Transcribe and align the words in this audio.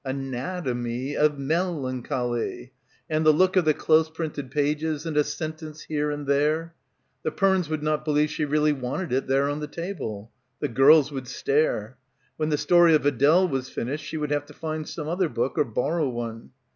hnat— 0.03 0.63
omy 0.67 1.15
of 1.15 1.37
Mel— 1.37 1.81
ancholy, 1.83 2.71
and 3.07 3.23
the 3.23 3.31
look 3.31 3.55
of 3.55 3.65
the 3.65 3.73
close 3.75 4.09
printed 4.09 4.49
pages 4.49 5.05
and 5.05 5.15
a 5.15 5.23
sentence 5.23 5.81
here 5.83 6.09
and 6.09 6.25
there. 6.25 6.73
The 7.21 7.29
Pernes 7.29 7.69
would 7.69 7.83
not 7.83 8.03
believe 8.03 8.31
she 8.31 8.43
really 8.43 8.73
wanted 8.73 9.13
it 9.13 9.27
there 9.27 9.47
on 9.47 9.59
the 9.59 9.67
table. 9.67 10.31
The 10.59 10.69
girls 10.69 11.11
would 11.11 11.27
stare. 11.27 11.97
When 12.37 12.49
"The 12.49 12.57
Story 12.57 12.95
of 12.95 13.05
Adele" 13.05 13.47
was 13.47 13.69
finished 13.69 14.03
she 14.03 14.17
would 14.17 14.31
have 14.31 14.47
to 14.47 14.53
find 14.53 14.89
some 14.89 15.07
other 15.07 15.29
book; 15.29 15.55
or 15.55 15.65
borrow 15.65 16.09
one. 16.09 16.49